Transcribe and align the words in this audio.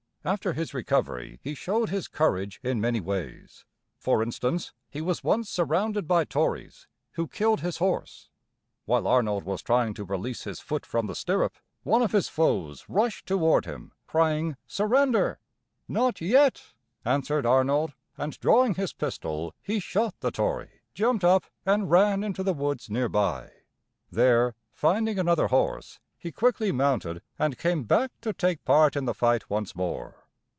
After 0.23 0.53
his 0.53 0.75
recovery 0.75 1.39
he 1.41 1.55
showed 1.55 1.89
his 1.89 2.07
courage 2.07 2.59
in 2.61 2.79
many 2.79 2.99
ways. 2.99 3.65
For 3.97 4.21
instance, 4.21 4.71
he 4.87 5.01
was 5.01 5.23
once 5.23 5.49
surrounded 5.49 6.07
by 6.07 6.25
Tories, 6.25 6.85
who 7.13 7.27
killed 7.27 7.61
his 7.61 7.77
horse. 7.77 8.29
While 8.85 9.07
Arnold 9.07 9.45
was 9.45 9.63
trying 9.63 9.95
to 9.95 10.03
release 10.03 10.43
his 10.43 10.59
foot 10.59 10.85
from 10.85 11.07
the 11.07 11.15
stirrup, 11.15 11.55
one 11.81 12.03
of 12.03 12.11
his 12.11 12.29
foes 12.29 12.85
rushed 12.87 13.25
toward 13.25 13.65
him, 13.65 13.93
crying, 14.05 14.57
"Surrender!" 14.67 15.39
"Not 15.87 16.21
yet," 16.21 16.75
answered 17.03 17.47
Arnold, 17.47 17.93
and, 18.15 18.39
drawing 18.39 18.75
his 18.75 18.93
pistol, 18.93 19.55
he 19.63 19.79
shot 19.79 20.13
the 20.19 20.29
Tory, 20.29 20.81
jumped 20.93 21.23
up, 21.23 21.45
and 21.65 21.89
ran 21.89 22.23
into 22.23 22.43
the 22.43 22.53
woods 22.53 22.91
near 22.91 23.09
by. 23.09 23.49
There, 24.11 24.53
finding 24.71 25.17
another 25.17 25.47
horse, 25.47 25.97
he 26.23 26.31
quickly 26.31 26.71
mounted, 26.71 27.19
and 27.39 27.57
came 27.57 27.83
back 27.83 28.11
to 28.21 28.31
take 28.31 28.63
part 28.63 28.95
in 28.95 29.05
the 29.05 29.13
fight 29.15 29.49
once 29.49 29.75
more. 29.75 30.19